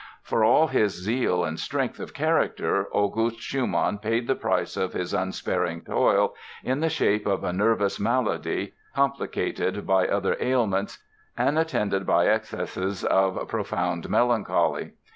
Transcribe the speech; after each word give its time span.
]For 0.31 0.43
all 0.43 0.65
his 0.65 0.95
zeal 0.95 1.43
and 1.43 1.59
strength 1.59 1.99
of 1.99 2.11
character 2.11 2.87
August 2.91 3.39
Schumann 3.39 3.99
paid 3.99 4.25
the 4.25 4.33
price 4.33 4.75
of 4.75 4.93
his 4.93 5.13
unsparing 5.13 5.81
toil 5.81 6.33
in 6.63 6.79
the 6.79 6.89
shape 6.89 7.27
of 7.27 7.43
a 7.43 7.53
nervous 7.53 7.99
malady 7.99 8.73
complicated 8.95 9.85
by 9.85 10.07
other 10.07 10.37
ailments 10.39 11.03
and 11.37 11.59
attended 11.59 12.07
by 12.07 12.27
accesses 12.29 13.03
of 13.03 13.47
profound 13.47 14.09
melancholy. 14.09 14.93